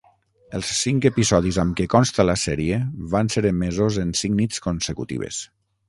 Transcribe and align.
Els 0.59 0.69
cinc 0.77 1.05
episodis 1.09 1.59
amb 1.65 1.77
què 1.81 1.87
consta 1.95 2.27
la 2.27 2.37
sèrie 2.47 2.81
van 3.15 3.33
ser 3.37 3.47
emesos 3.53 4.03
en 4.07 4.19
cinc 4.23 4.39
nits 4.43 4.69
consecutives. 4.69 5.49